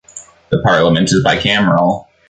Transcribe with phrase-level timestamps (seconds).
[0.49, 2.07] The Parliament is bicameral.